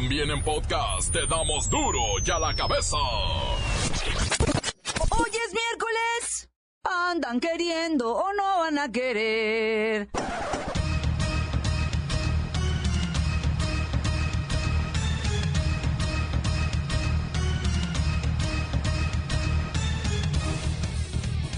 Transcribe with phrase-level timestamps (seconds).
[0.00, 2.96] También en podcast te damos duro y a la cabeza.
[5.10, 6.48] Hoy es miércoles.
[6.84, 10.08] Andan queriendo o no van a querer.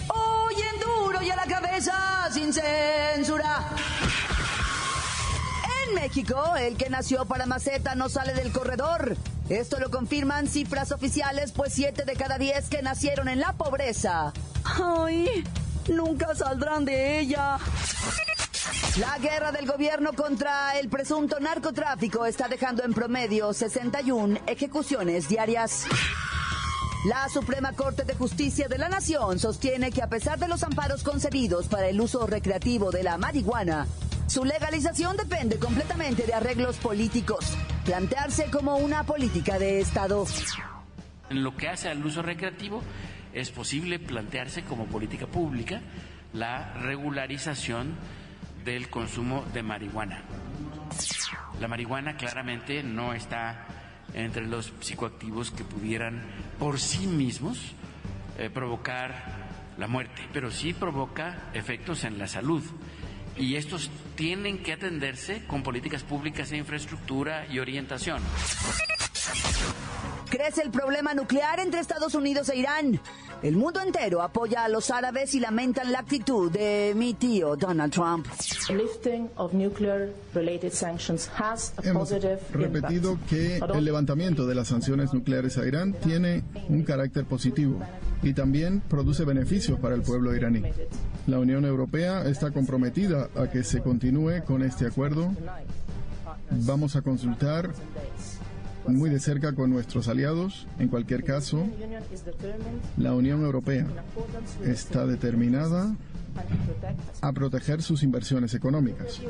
[0.08, 3.79] Hoy en duro y a la cabeza sin censura.
[5.90, 9.16] En México, el que nació para maceta no sale del corredor.
[9.48, 14.32] Esto lo confirman cifras oficiales, pues 7 de cada 10 que nacieron en la pobreza.
[14.64, 15.44] ¡Ay!
[15.88, 17.58] Nunca saldrán de ella.
[18.98, 25.86] La guerra del gobierno contra el presunto narcotráfico está dejando en promedio 61 ejecuciones diarias.
[27.06, 31.02] La Suprema Corte de Justicia de la Nación sostiene que a pesar de los amparos
[31.02, 33.86] concedidos para el uso recreativo de la marihuana,
[34.30, 40.24] su legalización depende completamente de arreglos políticos, plantearse como una política de Estado.
[41.28, 42.80] En lo que hace al uso recreativo,
[43.32, 45.80] es posible plantearse como política pública
[46.32, 47.96] la regularización
[48.64, 50.22] del consumo de marihuana.
[51.60, 53.66] La marihuana claramente no está
[54.14, 56.22] entre los psicoactivos que pudieran
[56.56, 57.74] por sí mismos
[58.38, 62.62] eh, provocar la muerte, pero sí provoca efectos en la salud.
[63.40, 68.22] Y estos tienen que atenderse con políticas públicas de infraestructura y orientación.
[70.30, 73.00] Crece el problema nuclear entre Estados Unidos e Irán.
[73.42, 77.92] El mundo entero apoya a los árabes y lamentan la actitud de mi tío Donald
[77.92, 78.26] Trump.
[81.82, 82.10] Hemos
[82.52, 87.80] repetido que el levantamiento de las sanciones nucleares a Irán tiene un carácter positivo
[88.22, 90.62] y también produce beneficios para el pueblo iraní.
[91.26, 95.34] La Unión Europea está comprometida a que se continúe con este acuerdo.
[96.50, 97.70] Vamos a consultar
[98.92, 100.66] muy de cerca con nuestros aliados.
[100.78, 101.66] En cualquier caso,
[102.96, 103.86] la Unión Europea
[104.64, 105.94] está determinada
[107.20, 109.20] a proteger sus inversiones económicas.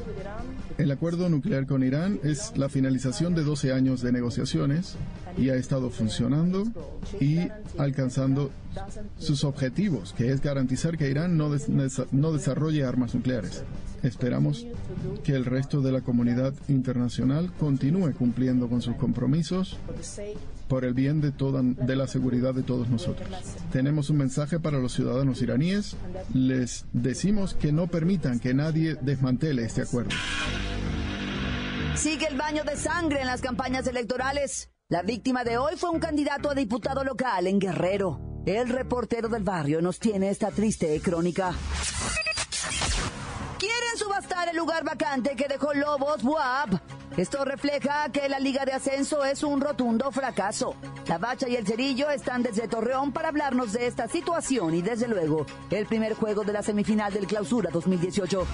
[0.78, 4.96] El acuerdo nuclear con Irán es la finalización de 12 años de negociaciones
[5.36, 6.64] y ha estado funcionando
[7.20, 8.50] y alcanzando
[9.18, 11.50] sus objetivos, que es garantizar que Irán no,
[12.12, 13.64] no desarrolle armas nucleares.
[14.02, 14.66] Esperamos
[15.24, 19.76] que el resto de la comunidad internacional continúe cumpliendo con sus compromisos
[20.70, 23.28] por el bien de, toda, de la seguridad de todos nosotros.
[23.72, 25.96] Tenemos un mensaje para los ciudadanos iraníes.
[26.32, 30.12] Les decimos que no permitan que nadie desmantele este acuerdo.
[31.96, 34.70] Sigue el baño de sangre en las campañas electorales.
[34.88, 38.20] La víctima de hoy fue un candidato a diputado local en Guerrero.
[38.46, 41.52] El reportero del barrio nos tiene esta triste crónica.
[43.58, 48.72] Quieren subastar el lugar vacante que dejó Lobos Buap esto refleja que la Liga de
[48.72, 50.74] Ascenso es un rotundo fracaso.
[51.06, 55.08] La Bacha y el Cerillo están desde Torreón para hablarnos de esta situación y desde
[55.08, 58.46] luego el primer juego de la semifinal del Clausura 2018.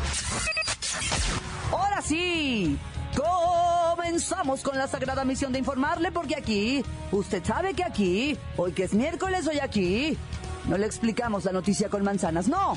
[1.70, 2.78] Ahora sí,
[3.14, 8.84] comenzamos con la sagrada misión de informarle porque aquí, usted sabe que aquí, hoy que
[8.84, 10.16] es miércoles, hoy aquí,
[10.66, 12.76] no le explicamos la noticia con manzanas, no.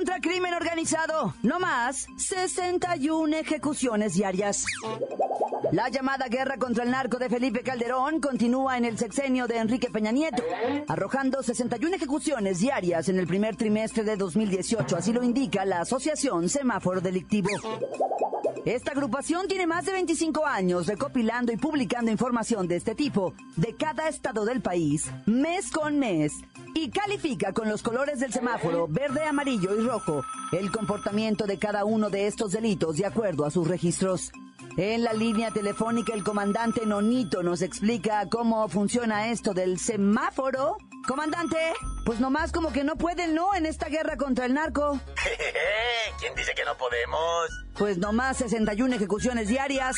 [0.00, 1.34] Contra crimen organizado.
[1.42, 4.64] No más 61 ejecuciones diarias.
[5.72, 9.90] La llamada guerra contra el narco de Felipe Calderón continúa en el sexenio de Enrique
[9.90, 10.42] Peña Nieto,
[10.88, 16.48] arrojando 61 ejecuciones diarias en el primer trimestre de 2018, así lo indica la Asociación
[16.48, 17.50] Semáforo Delictivo.
[18.64, 23.74] Esta agrupación tiene más de 25 años recopilando y publicando información de este tipo de
[23.74, 26.32] cada estado del país, mes con mes,
[26.74, 30.22] y califica con los colores del semáforo verde, amarillo y rojo
[30.52, 34.32] el comportamiento de cada uno de estos delitos de acuerdo a sus registros.
[34.76, 40.76] En la línea telefónica el comandante Nonito nos explica cómo funciona esto del semáforo
[41.06, 41.72] Comandante,
[42.04, 43.54] pues nomás como que no pueden, ¿no?
[43.54, 45.00] En esta guerra contra el narco.
[46.20, 47.48] ¿Quién dice que no podemos?
[47.76, 49.96] Pues nomás 61 ejecuciones diarias.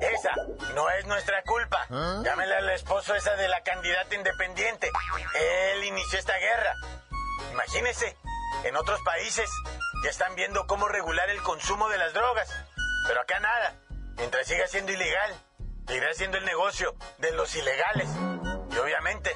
[0.00, 0.34] Esa
[0.74, 1.86] no es nuestra culpa.
[1.90, 2.22] ¿Ah?
[2.24, 4.90] Llámele al esposo esa de la candidata independiente.
[5.72, 6.74] Él inició esta guerra.
[7.52, 8.16] Imagínese,
[8.64, 9.50] en otros países
[10.04, 12.48] ya están viendo cómo regular el consumo de las drogas.
[13.08, 13.74] Pero acá nada.
[14.16, 15.34] Mientras siga siendo ilegal,
[15.86, 18.08] seguirá siendo el negocio de los ilegales.
[18.70, 19.30] Y obviamente,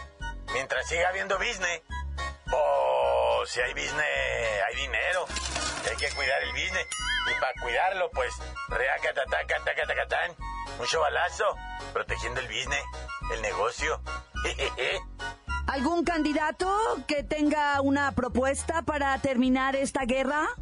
[0.52, 1.82] mientras siga habiendo business,
[2.50, 4.04] pues si hay business,
[4.68, 5.26] hay dinero.
[5.88, 6.86] hay que cuidar el business.
[7.30, 8.32] Y para cuidarlo, pues,
[8.68, 10.36] reacatatatacatacatán,
[10.78, 11.44] mucho balazo,
[11.92, 12.82] protegiendo el business,
[13.34, 14.00] el negocio.
[15.66, 16.74] ¿Algún candidato
[17.06, 20.46] que tenga una propuesta para terminar esta guerra?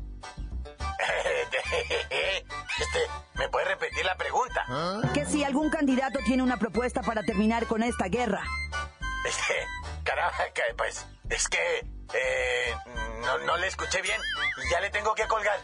[2.78, 2.98] Este,
[3.34, 4.66] ¿Me puede repetir la pregunta?
[5.14, 8.42] Que si algún candidato tiene una propuesta para terminar con esta guerra.
[9.26, 9.66] Este,
[10.04, 10.42] carajo,
[10.76, 11.84] pues, es que
[12.14, 12.76] eh,
[13.22, 14.20] no, no le escuché bien
[14.64, 15.58] y ya le tengo que colgar.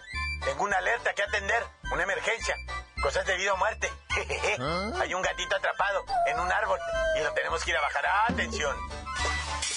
[0.44, 1.62] Tengo una alerta que atender,
[1.92, 2.56] una emergencia,
[3.00, 3.88] cosas de vida o muerte.
[4.58, 4.90] ¿Ah?
[5.00, 6.78] Hay un gatito atrapado en un árbol
[7.16, 8.04] y lo tenemos que ir a bajar.
[8.28, 8.76] ¡Atención!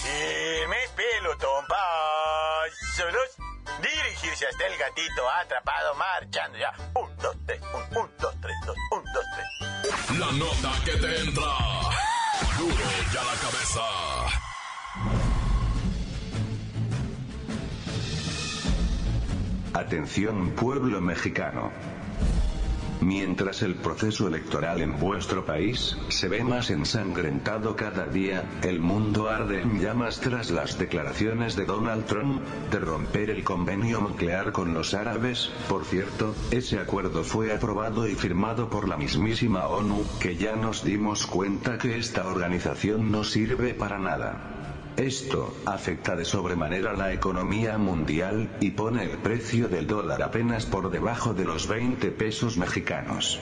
[0.04, 1.66] Y me pelotón
[2.96, 3.30] solos
[3.82, 6.74] dirigirse hasta el gatito atrapado marchando ya.
[6.96, 10.20] Un, dos, tres, un, un, dos, tres, dos, un, dos, tres.
[10.20, 11.75] La nota que te entra.
[12.68, 13.82] La cabeza.
[19.74, 21.72] Atención pueblo mexicano.
[23.06, 29.30] Mientras el proceso electoral en vuestro país se ve más ensangrentado cada día, el mundo
[29.30, 32.42] arde en llamas tras las declaraciones de Donald Trump
[32.72, 35.52] de romper el convenio nuclear con los árabes.
[35.70, 40.84] Por cierto, ese acuerdo fue aprobado y firmado por la mismísima ONU, que ya nos
[40.84, 44.65] dimos cuenta que esta organización no sirve para nada.
[44.98, 50.90] Esto afecta de sobremanera la economía mundial y pone el precio del dólar apenas por
[50.90, 53.38] debajo de los 20 pesos mexicanos.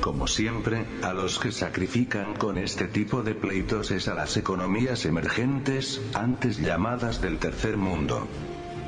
[0.00, 5.04] Como siempre, a los que sacrifican con este tipo de pleitos es a las economías
[5.04, 8.26] emergentes, antes llamadas del tercer mundo.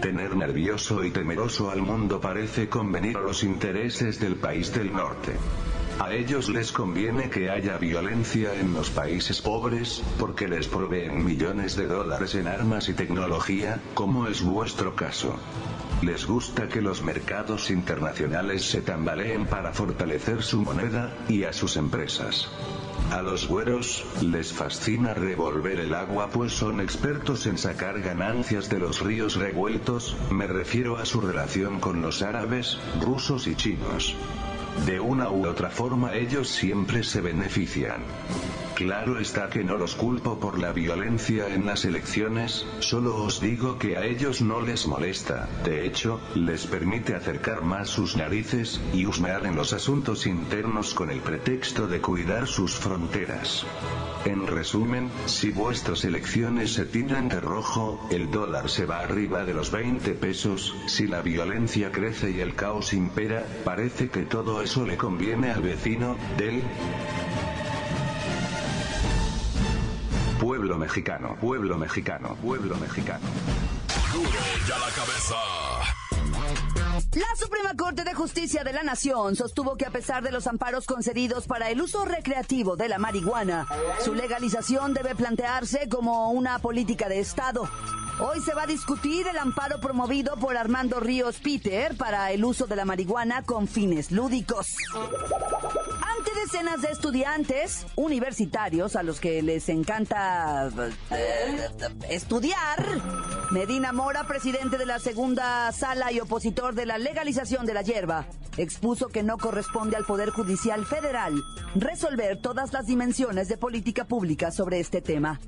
[0.01, 5.33] Tener nervioso y temeroso al mundo parece convenir a los intereses del país del norte.
[6.01, 11.75] A ellos les conviene que haya violencia en los países pobres, porque les proveen millones
[11.75, 15.35] de dólares en armas y tecnología, como es vuestro caso.
[16.03, 21.77] Les gusta que los mercados internacionales se tambaleen para fortalecer su moneda, y a sus
[21.77, 22.49] empresas.
[23.11, 28.79] A los güeros, les fascina revolver el agua pues son expertos en sacar ganancias de
[28.79, 34.15] los ríos revueltos, me refiero a su relación con los árabes, rusos y chinos.
[34.87, 38.03] De una u otra forma ellos siempre se benefician.
[38.79, 43.77] Claro está que no los culpo por la violencia en las elecciones, solo os digo
[43.77, 49.05] que a ellos no les molesta, de hecho, les permite acercar más sus narices, y
[49.05, 53.67] husmear en los asuntos internos con el pretexto de cuidar sus fronteras.
[54.25, 59.55] En resumen, si vuestras elecciones se tiran de rojo, el dólar se va arriba de
[59.55, 64.85] los 20 pesos, si la violencia crece y el caos impera, parece que todo eso
[64.85, 66.63] le conviene al vecino, del
[70.39, 73.27] Pueblo mexicano, pueblo mexicano, pueblo mexicano.
[74.13, 74.29] Duro
[74.69, 75.37] ya la cabeza.
[77.15, 80.85] La Suprema Corte de Justicia de la Nación sostuvo que a pesar de los amparos
[80.85, 83.67] concedidos para el uso recreativo de la marihuana,
[84.05, 87.71] su legalización debe plantearse como una política de Estado.
[88.21, 92.67] Hoy se va a discutir el amparo promovido por Armando Ríos Peter para el uso
[92.67, 94.67] de la marihuana con fines lúdicos
[96.51, 100.71] decenas de estudiantes universitarios a los que les encanta
[101.11, 101.69] eh,
[102.09, 102.87] estudiar.
[103.51, 108.27] Medina Mora, presidente de la segunda sala y opositor de la legalización de la hierba,
[108.57, 111.35] expuso que no corresponde al Poder Judicial Federal
[111.75, 115.41] resolver todas las dimensiones de política pública sobre este tema.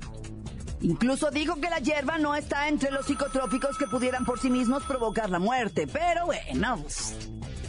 [0.81, 4.83] Incluso dijo que la hierba no está entre los psicotrópicos que pudieran por sí mismos
[4.83, 7.15] provocar la muerte, pero bueno, pues,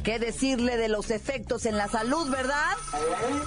[0.02, 2.75] ¿Qué decirle de los efectos en la salud, verdad?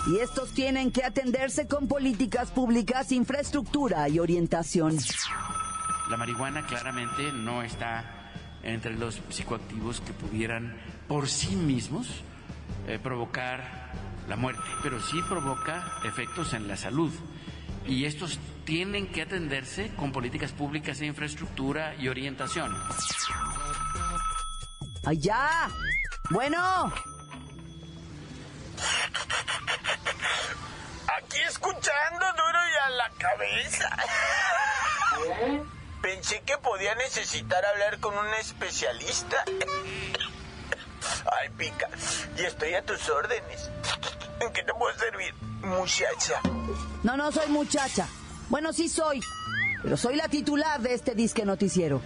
[0.08, 4.98] Y estos tienen que atenderse con políticas públicas, infraestructura y orientación.
[6.10, 8.32] La marihuana claramente no está
[8.64, 10.78] entre los psicoactivos que pudieran
[11.10, 12.08] por sí mismos
[12.88, 13.92] eh, provocar
[14.30, 17.12] la muerte, pero sí provoca efectos en la salud.
[17.86, 22.76] Y estos tienen que atenderse con políticas públicas de infraestructura y orientación.
[25.06, 25.70] ¡Allá!
[26.32, 26.92] Bueno.
[31.18, 33.98] Aquí escuchando duro y a la cabeza.
[36.02, 39.46] Pensé que podía necesitar hablar con un especialista.
[41.40, 41.88] Ay, pica.
[42.38, 43.70] Y estoy a tus órdenes.
[44.40, 46.42] ¿En qué te puedo servir, muchacha?
[47.04, 48.08] No, no soy muchacha.
[48.50, 49.22] Bueno, sí soy.
[49.82, 52.02] Pero soy la titular de este disque noticiero.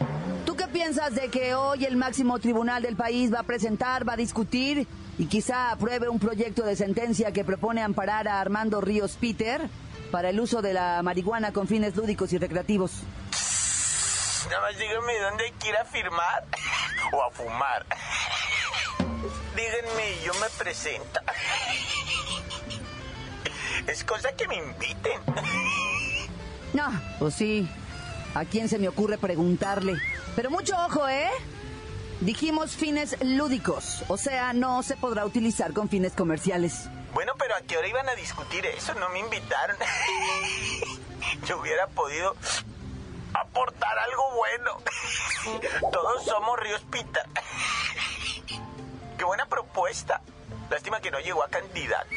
[0.46, 4.14] ¿Tú qué piensas de que hoy el máximo tribunal del país va a presentar, va
[4.14, 9.18] a discutir y quizá apruebe un proyecto de sentencia que propone amparar a Armando Ríos
[9.20, 9.70] Peter
[10.12, 13.04] para el uso de la marihuana con fines lúdicos y recreativos?
[14.50, 16.46] Nada más díganme dónde hay que ir a firmar
[17.14, 17.86] o a fumar.
[19.56, 21.20] Díganme yo me presento.
[23.88, 25.22] Es cosa que me inviten.
[26.74, 27.68] No, pues sí.
[28.36, 29.96] ¿A quién se me ocurre preguntarle?
[30.36, 31.30] Pero mucho ojo, ¿eh?
[32.22, 36.90] Dijimos fines lúdicos, o sea, no se podrá utilizar con fines comerciales.
[37.14, 38.94] Bueno, pero ¿a qué hora iban a discutir eso?
[38.96, 39.78] No me invitaron.
[41.48, 42.36] Yo hubiera podido
[43.34, 45.82] aportar algo bueno.
[45.92, 47.22] Todos somos Ríos Pita.
[49.18, 50.22] Qué buena propuesta.
[50.70, 52.10] Lástima que no llegó a candidato.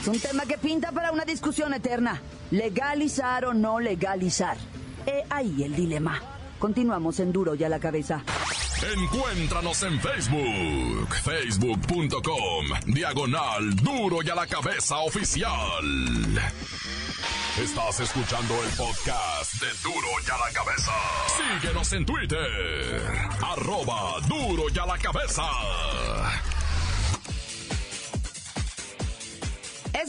[0.00, 2.20] Es un tema que pinta para una discusión eterna.
[2.50, 4.56] Legalizar o no legalizar.
[5.06, 6.20] He ahí el dilema.
[6.58, 8.22] Continuamos en Duro y a la cabeza.
[8.96, 15.84] Encuéntranos en Facebook, facebook.com, diagonal Duro y a la cabeza oficial.
[17.62, 20.92] Estás escuchando el podcast de Duro y a la cabeza.
[21.60, 23.02] Síguenos en Twitter,
[23.42, 25.44] arroba Duro y a la cabeza.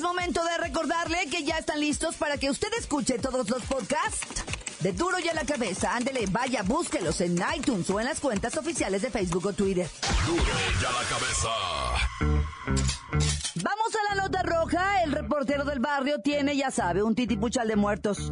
[0.05, 4.43] Momento de recordarle que ya están listos para que usted escuche todos los podcasts
[4.81, 5.95] de Duro y a la cabeza.
[5.95, 9.89] Ándele, vaya, búsquelos en iTunes o en las cuentas oficiales de Facebook o Twitter.
[10.27, 11.49] Duro y a la cabeza.
[13.55, 15.01] Vamos a la nota roja.
[15.03, 18.31] El reportero del barrio tiene, ya sabe, un titipuchal de muertos.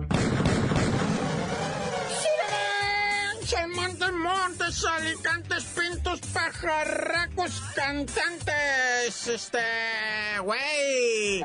[3.76, 9.60] Montes, montes, alicantes, pintos, pajarracos, cantantes, este,
[10.42, 11.44] güey.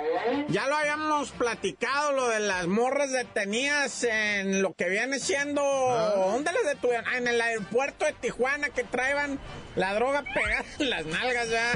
[0.48, 6.14] Ya lo habíamos platicado, lo de las morras detenidas en lo que viene siendo, ah.
[6.32, 7.04] ¿dónde las detuvieron?
[7.08, 9.38] Ah, en el aeropuerto de Tijuana que traían
[9.74, 11.72] la droga pegada en las nalgas, ya.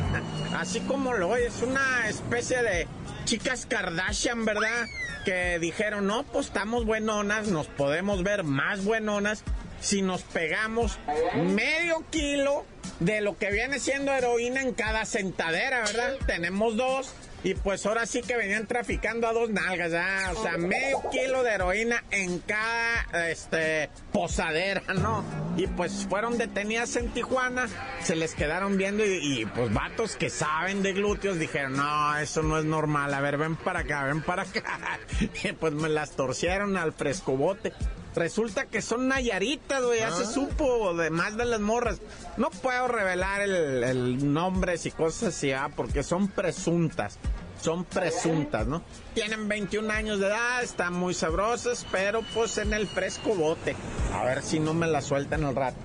[0.56, 2.86] Así como lo es una especie de
[3.24, 4.86] chicas Kardashian, ¿verdad?
[5.24, 9.44] Que dijeron, no, pues estamos buenonas, nos podemos ver más buenonas
[9.82, 10.98] si nos pegamos
[11.34, 12.64] medio kilo
[13.00, 16.16] de lo que viene siendo heroína en cada sentadera, ¿verdad?
[16.26, 17.12] Tenemos dos.
[17.44, 20.30] Y pues ahora sí que venían traficando a dos nalgas, ¿ya?
[20.36, 25.24] O sea, medio kilo de heroína en cada, este, posadera, ¿no?
[25.56, 27.66] Y pues fueron detenidas en Tijuana,
[28.04, 32.58] se les quedaron viendo y, pues vatos que saben de glúteos dijeron, no, eso no
[32.60, 35.00] es normal, a ver, ven para acá, ven para acá.
[35.42, 37.72] Y pues me las torcieron al frescobote.
[38.14, 40.26] Resulta que son nayaritas, güey, ya se ah.
[40.26, 42.00] supo de más de las morras.
[42.36, 47.18] No puedo revelar el, el nombre y cosas así, ah, porque son presuntas.
[47.60, 48.82] Son presuntas, ¿no?
[49.14, 53.76] Tienen 21 años de edad, están muy sabrosas, pero pues en el fresco bote.
[54.12, 55.76] A ver si no me la sueltan al rato.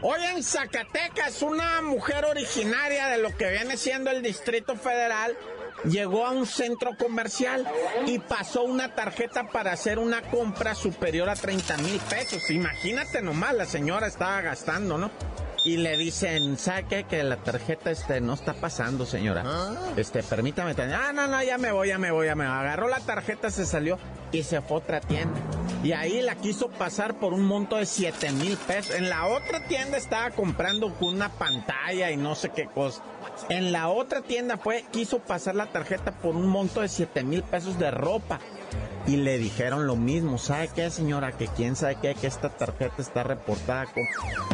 [0.00, 5.36] Hoy en Zacatecas, una mujer originaria de lo que viene siendo el Distrito Federal
[5.84, 7.66] llegó a un centro comercial
[8.06, 12.50] y pasó una tarjeta para hacer una compra superior a 30 mil pesos.
[12.50, 15.10] Imagínate nomás, la señora estaba gastando, ¿no?
[15.64, 17.04] y le dicen, ¿sabe qué?
[17.04, 19.42] Que la tarjeta este no está pasando, señora.
[19.44, 19.74] ¿Ah?
[19.96, 20.74] Este, permítame.
[20.94, 22.56] Ah, no, no, ya me voy, ya me voy, ya me voy.
[22.56, 23.98] Agarró la tarjeta, se salió
[24.32, 25.38] y se fue a otra tienda.
[25.82, 28.94] Y ahí la quiso pasar por un monto de 7 mil pesos.
[28.94, 33.02] En la otra tienda estaba comprando una pantalla y no sé qué cosa.
[33.48, 37.42] En la otra tienda fue, quiso pasar la tarjeta por un monto de 7 mil
[37.42, 38.40] pesos de ropa
[39.08, 40.36] y le dijeron lo mismo.
[40.36, 41.32] ¿Sabe qué, señora?
[41.32, 44.04] Que quién sabe qué, que esta tarjeta está reportada con...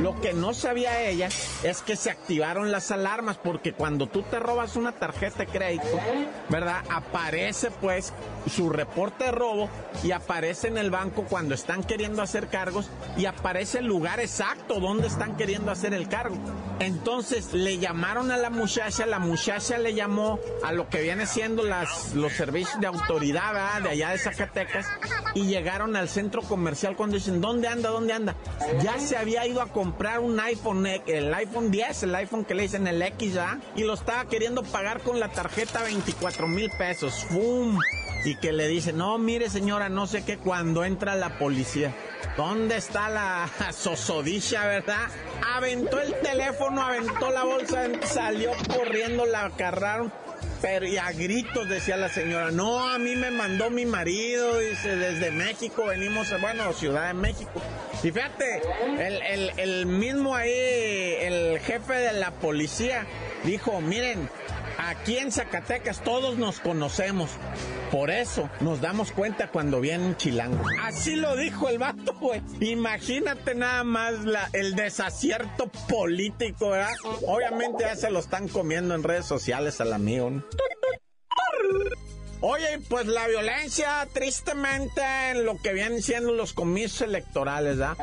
[0.00, 1.28] Lo que no sabía ella
[1.64, 5.98] es que se activaron las alarmas porque cuando tú te robas una tarjeta de crédito,
[6.48, 6.82] ¿verdad?
[6.88, 8.12] Aparece pues
[8.48, 9.68] su reporte de robo
[10.04, 14.78] y aparece en el banco cuando están queriendo hacer cargos y aparece el lugar exacto
[14.78, 16.36] donde están queriendo hacer el cargo.
[16.78, 21.64] Entonces le llamaron a la muchacha, la muchacha le llamó a lo que viene siendo
[21.64, 23.82] las, los servicios de autoridad ¿verdad?
[23.82, 24.86] de allá de Zacatecas
[25.34, 27.90] y llegaron al centro comercial cuando dicen, ¿dónde anda?
[27.90, 28.36] ¿Dónde anda?
[28.82, 32.62] Ya se había ido a comprar un iPhone, el iPhone 10, el iPhone que le
[32.62, 37.24] dicen el X ya, y lo estaba queriendo pagar con la tarjeta 24 mil pesos.
[37.28, 37.78] ¡Fum!
[38.24, 41.94] y que le dice, no, mire señora, no sé qué, cuando entra la policía.
[42.38, 45.08] ¿Dónde está la sosodicha, verdad?
[45.54, 50.10] Aventó el teléfono, aventó la bolsa, salió corriendo, la agarraron
[50.64, 54.96] Pero y a gritos decía la señora, no, a mí me mandó mi marido, dice,
[54.96, 57.60] desde México venimos, bueno, Ciudad de México.
[58.02, 58.62] Y fíjate,
[58.98, 60.50] el, el mismo ahí,
[61.20, 63.06] el jefe de la policía,
[63.44, 64.30] dijo, miren,
[64.86, 67.30] Aquí en Zacatecas todos nos conocemos.
[67.90, 70.62] Por eso nos damos cuenta cuando viene un chilango.
[70.82, 72.42] Así lo dijo el vato, güey.
[72.60, 74.14] Imagínate nada más
[74.52, 76.92] el desacierto político, ¿verdad?
[77.26, 80.30] Obviamente ya se lo están comiendo en redes sociales al amigo.
[82.46, 87.96] Oye, pues la violencia, tristemente, en lo que vienen siendo los comicios electorales, ¿da?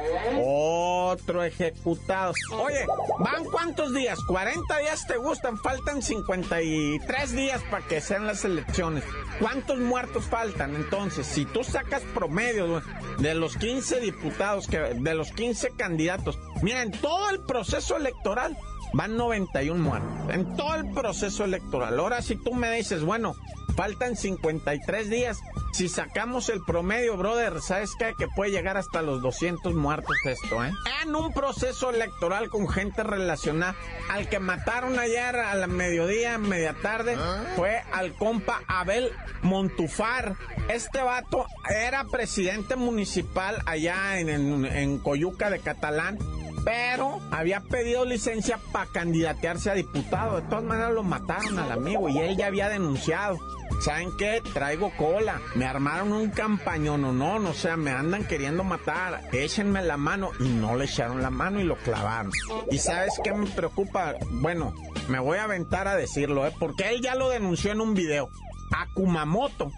[0.44, 2.34] Otro ejecutado.
[2.60, 2.88] Oye,
[3.20, 4.18] ¿van cuántos días?
[4.28, 5.60] ¿40 días te gustan?
[5.60, 9.04] Faltan 53 días para que sean las elecciones.
[9.40, 10.74] ¿Cuántos muertos faltan?
[10.74, 12.82] Entonces, si tú sacas promedio
[13.20, 18.58] de los 15 diputados, de los 15 candidatos, miren, todo el proceso electoral
[18.94, 20.34] van 91 muertos.
[20.34, 22.00] En todo el proceso electoral.
[22.00, 23.36] Ahora, si tú me dices, bueno,
[23.76, 25.40] Faltan 53 días.
[25.74, 28.14] Si sacamos el promedio, brother, ¿sabes qué?
[28.18, 30.72] Que puede llegar hasta los 200 muertos esto, ¿eh?
[31.04, 33.76] En un proceso electoral con gente relacionada.
[34.10, 37.44] Al que mataron ayer a la mediodía, media tarde, ¿Ah?
[37.56, 39.12] fue al compa Abel
[39.42, 40.36] Montufar.
[40.68, 46.18] Este vato era presidente municipal allá en, en, en Coyuca de Catalán
[46.64, 50.42] pero había pedido licencia para candidatearse a diputado.
[50.42, 53.40] De todas maneras lo mataron al amigo y él ya había denunciado.
[53.82, 54.42] ¿Saben qué?
[54.54, 55.42] Traigo cola.
[55.56, 59.22] Me armaron un campañón, no, no, o sea, me andan queriendo matar.
[59.32, 60.32] Échenme la mano.
[60.40, 62.32] Y no le echaron la mano y lo clavaron.
[62.70, 64.16] ¿Y sabes qué me preocupa?
[64.30, 64.74] Bueno,
[65.10, 66.54] me voy a aventar a decirlo, ¿eh?
[66.58, 68.30] Porque él ya lo denunció en un video.
[68.74, 69.72] A Kumamoto,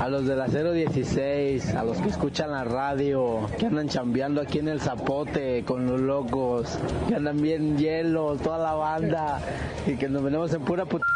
[0.00, 4.58] a los del acero 016, a los que escuchan la radio, que andan chambeando aquí
[4.58, 9.40] en el Zapote con los locos, que andan bien hielo, toda la banda,
[9.86, 11.06] y que nos venimos en pura puta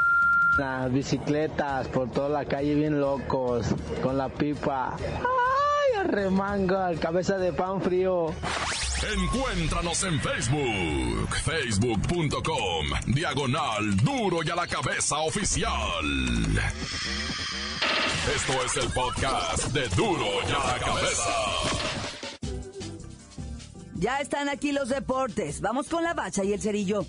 [0.58, 3.66] las bicicletas por toda la calle bien locos,
[4.02, 4.96] con la pipa.
[4.98, 6.76] ¡Ay, arremango!
[6.76, 8.34] Al cabeza de pan frío.
[9.14, 15.70] Encuéntranos en Facebook, facebook.com, diagonal duro y a la cabeza oficial.
[18.34, 21.34] Esto es el podcast de duro y a la cabeza.
[23.94, 25.60] Ya están aquí los deportes.
[25.60, 27.06] Vamos con la bacha y el cerillo.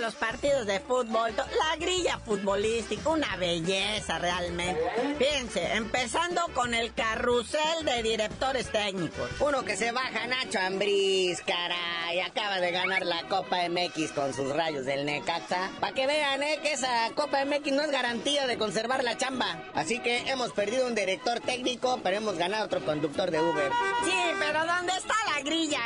[0.00, 4.80] Los partidos de fútbol, la grilla futbolística, una belleza realmente.
[5.18, 9.30] Fíjense, empezando con el carrusel de directores técnicos.
[9.40, 14.54] Uno que se baja Nacho Ambriz, caray, acaba de ganar la Copa MX con sus
[14.54, 15.70] rayos del Necaxa.
[15.80, 19.62] Para que vean, eh, que esa Copa MX no es garantía de conservar la chamba.
[19.74, 23.70] Así que hemos perdido un director técnico, pero hemos ganado otro conductor de Uber.
[24.04, 25.80] Sí, pero ¿dónde está la grilla?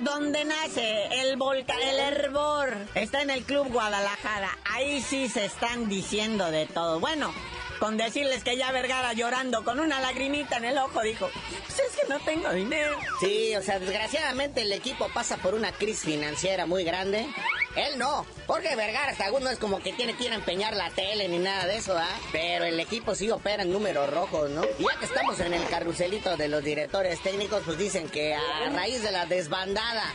[0.00, 2.74] ¿Dónde nace el volcán, el hervor?
[2.94, 4.58] Está en el club Guadalajara.
[4.64, 6.98] Ahí sí se están diciendo de todo.
[6.98, 7.32] Bueno,
[7.78, 11.30] con decirles que ya Vergara llorando con una lagrimita en el ojo dijo,
[11.64, 12.96] pues es que no tengo dinero.
[13.20, 17.28] Sí, o sea, desgraciadamente el equipo pasa por una crisis financiera muy grande.
[17.76, 20.90] Él no, Jorge Vergara hasta no es como que tiene que ir a empeñar la
[20.90, 22.08] tele ni nada de eso, ¿ah?
[22.32, 24.64] Pero el equipo sí opera en números rojos, ¿no?
[24.80, 28.70] Y ya que estamos en el carruselito de los directores técnicos, pues dicen que a
[28.72, 30.12] raíz de la desbandada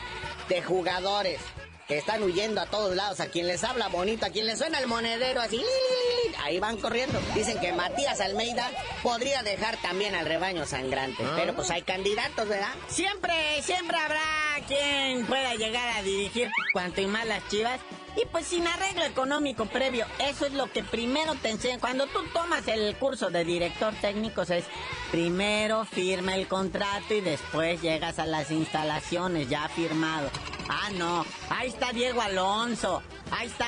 [0.50, 1.40] de jugadores
[1.90, 4.78] que están huyendo a todos lados, a quien les habla bonito, a quien les suena
[4.78, 5.60] el monedero así,
[6.44, 7.20] ahí van corriendo.
[7.34, 8.70] Dicen que Matías Almeida
[9.02, 11.34] podría dejar también al rebaño sangrante, ah.
[11.36, 12.70] pero pues hay candidatos, ¿verdad?
[12.90, 14.22] Siempre, siempre habrá
[14.68, 17.80] quien pueda llegar a dirigir cuanto y más las chivas.
[18.16, 21.80] Y pues sin arreglo económico previo, eso es lo que primero te enseñan.
[21.80, 24.66] Cuando tú tomas el curso de director técnico, es
[25.10, 30.30] primero firma el contrato y después llegas a las instalaciones ya firmado.
[30.70, 33.02] Ah, no, ahí está Diego Alonso,
[33.32, 33.66] ahí está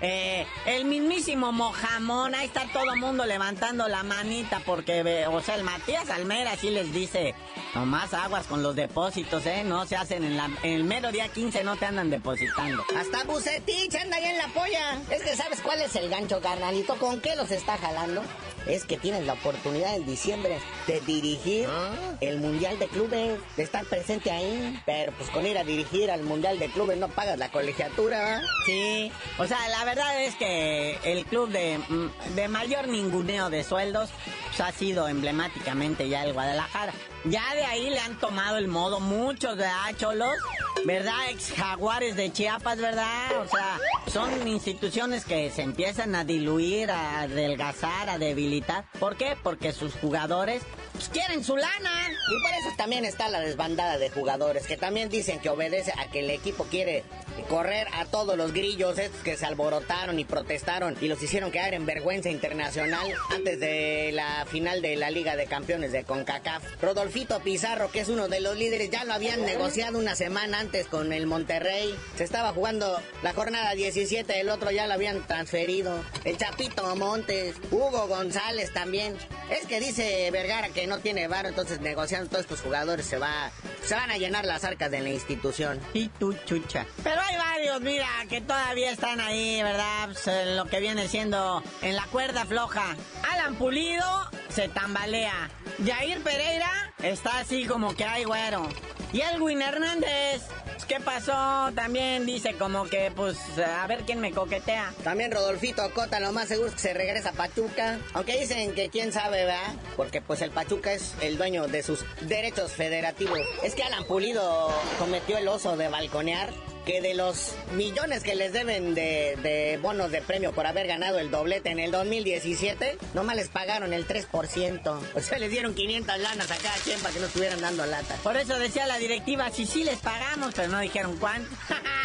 [0.00, 5.56] eh, el mismísimo Mojamón, ahí está todo el mundo levantando la manita porque, o sea,
[5.56, 7.34] el Matías Almera sí les dice,
[7.74, 9.62] nomás aguas con los depósitos, ¿eh?
[9.62, 12.82] No se hacen en, la, en el mero día 15, no te andan depositando.
[12.96, 15.00] Hasta Bucetich anda ahí en la polla.
[15.10, 18.22] Es que sabes cuál es el gancho, carnalito, ¿con qué los está jalando?
[18.66, 22.16] Es que tienes la oportunidad en diciembre de dirigir ah.
[22.20, 24.80] el Mundial de Clubes, de estar presente ahí.
[24.86, 28.42] Pero pues con ir a dirigir al Mundial de Clubes no pagas la colegiatura.
[28.66, 33.64] Sí, o sea, la verdad es que el club de, mm, de mayor ninguneo de
[33.64, 34.10] sueldos
[34.48, 36.92] pues, ha sido emblemáticamente ya el Guadalajara.
[37.24, 40.34] Ya de ahí le han tomado el modo muchos, de Cholos?
[40.84, 41.30] ¿Verdad?
[41.30, 43.40] Ex jaguares de Chiapas, ¿verdad?
[43.40, 43.78] O sea,
[44.12, 48.84] son instituciones que se empiezan a diluir, a adelgazar, a debilitar.
[48.98, 49.36] ¿Por qué?
[49.42, 51.90] Porque sus jugadores pues, quieren su lana.
[52.10, 56.10] Y por eso también está la desbandada de jugadores, que también dicen que obedece a
[56.10, 57.04] que el equipo quiere
[57.48, 61.74] correr a todos los grillos estos que se alborotaron y protestaron y los hicieron quedar
[61.74, 66.82] en vergüenza internacional antes de la final de la Liga de Campeones de CONCACAF.
[66.82, 70.71] Rodolfito Pizarro, que es uno de los líderes, ya lo habían negociado una semana antes
[70.88, 71.94] con el Monterrey.
[72.16, 76.02] Se estaba jugando la jornada 17, el otro ya lo habían transferido.
[76.24, 79.14] El Chapito Montes, Hugo González también.
[79.50, 83.52] Es que dice Vergara que no tiene bar, entonces negociando todos estos jugadores se va
[83.84, 85.80] se van a llenar las arcas de la institución.
[85.92, 86.86] Y tu chucha.
[87.02, 90.10] Pero hay varios, mira, que todavía están ahí, ¿verdad?
[90.24, 92.96] Pues, lo que viene siendo en la cuerda floja.
[93.32, 95.50] Alan Pulido se tambalea.
[95.84, 98.68] Jair Pereira está así como que hay güero.
[99.12, 100.42] Y Elwin Hernández
[100.88, 101.72] ¿Qué pasó?
[101.74, 104.92] También dice como que, pues, a ver quién me coquetea.
[105.02, 107.98] También Rodolfito Cota, lo más seguro es que se regresa a Pachuca.
[108.12, 109.74] Aunque dicen que quién sabe, ¿verdad?
[109.96, 113.38] Porque, pues, el Pachuca es el dueño de sus derechos federativos.
[113.62, 116.50] Es que Alan Pulido cometió el oso de balconear
[116.84, 121.30] que de los millones que les deben de, bonos de premio por haber ganado el
[121.30, 125.00] doblete en el 2017, nomás les pagaron el 3%.
[125.14, 128.16] O sea, les dieron 500 lanas a cada quien para que no estuvieran dando lata.
[128.22, 131.50] Por eso decía la directiva, sí, sí les pagamos, pero no dijeron cuánto.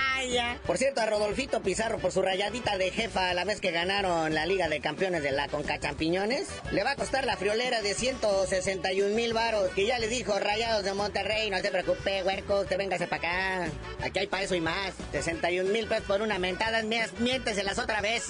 [0.66, 4.46] Por cierto, a Rodolfito Pizarro, por su rayadita de jefa la vez que ganaron la
[4.46, 9.16] Liga de Campeones de la Conca Champiñones, le va a costar la friolera de 161
[9.16, 13.08] mil varos, que ya le dijo Rayados de Monterrey, no se preocupe, huerco, usted véngase
[13.08, 13.72] para acá.
[14.02, 14.94] Aquí hay para eso y más.
[15.12, 18.30] 61 mil pesos por una mentada, miénteselas otra vez.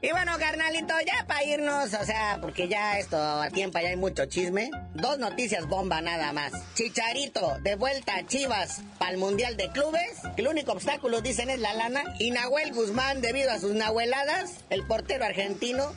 [0.00, 3.96] Y bueno, carnalito, ya para irnos, o sea, porque ya esto a tiempo ya hay
[3.96, 4.70] mucho chisme.
[4.94, 6.52] Dos noticias bomba nada más.
[6.74, 10.20] Chicharito, de vuelta a Chivas para el Mundial de Clubes.
[10.36, 12.04] El único obstáculo, dicen, es la lana.
[12.20, 15.92] Y Nahuel Guzmán, debido a sus nahueladas, el portero argentino,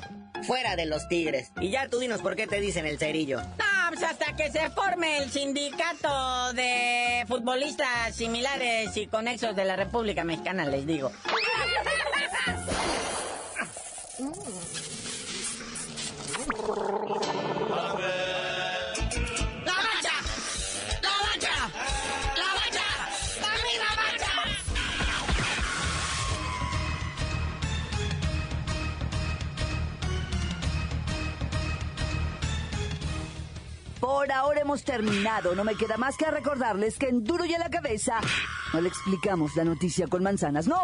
[0.48, 1.52] fuera de los Tigres.
[1.62, 3.40] Y ya tú dinos por qué te dicen el cerillo.
[3.42, 9.76] No, pues hasta que se forme el sindicato de futbolistas similares y conexos de la
[9.76, 11.12] República Mexicana, les digo.
[34.00, 35.56] Por ahora hemos terminado.
[35.56, 38.20] No me queda más que recordarles que en Duro y a la Cabeza
[38.72, 40.68] no le explicamos la noticia con manzanas.
[40.68, 40.84] No,